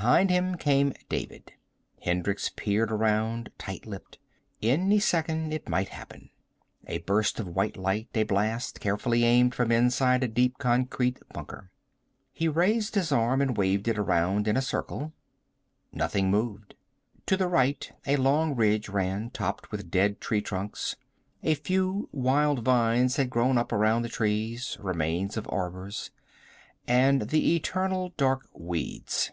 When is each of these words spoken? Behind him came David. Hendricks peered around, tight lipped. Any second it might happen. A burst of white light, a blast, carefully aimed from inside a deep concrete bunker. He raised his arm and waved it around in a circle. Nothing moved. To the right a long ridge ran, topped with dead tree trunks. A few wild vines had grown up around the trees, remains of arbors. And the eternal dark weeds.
Behind 0.00 0.28
him 0.28 0.58
came 0.58 0.92
David. 1.08 1.54
Hendricks 2.02 2.50
peered 2.54 2.92
around, 2.92 3.48
tight 3.56 3.86
lipped. 3.86 4.18
Any 4.60 4.98
second 4.98 5.50
it 5.54 5.66
might 5.70 5.88
happen. 5.88 6.28
A 6.86 6.98
burst 6.98 7.40
of 7.40 7.48
white 7.56 7.78
light, 7.78 8.08
a 8.14 8.24
blast, 8.24 8.80
carefully 8.80 9.24
aimed 9.24 9.54
from 9.54 9.72
inside 9.72 10.22
a 10.22 10.28
deep 10.28 10.58
concrete 10.58 11.18
bunker. 11.32 11.70
He 12.34 12.48
raised 12.48 12.96
his 12.96 13.10
arm 13.12 13.40
and 13.40 13.56
waved 13.56 13.88
it 13.88 13.96
around 13.96 14.46
in 14.46 14.58
a 14.58 14.60
circle. 14.62 15.14
Nothing 15.90 16.30
moved. 16.30 16.74
To 17.24 17.38
the 17.38 17.48
right 17.48 17.90
a 18.06 18.16
long 18.16 18.54
ridge 18.54 18.90
ran, 18.90 19.30
topped 19.30 19.72
with 19.72 19.90
dead 19.90 20.20
tree 20.20 20.42
trunks. 20.42 20.96
A 21.42 21.54
few 21.54 22.10
wild 22.12 22.62
vines 22.62 23.16
had 23.16 23.30
grown 23.30 23.56
up 23.56 23.72
around 23.72 24.02
the 24.02 24.10
trees, 24.10 24.76
remains 24.80 25.38
of 25.38 25.48
arbors. 25.48 26.10
And 26.86 27.30
the 27.30 27.56
eternal 27.56 28.12
dark 28.18 28.46
weeds. 28.52 29.30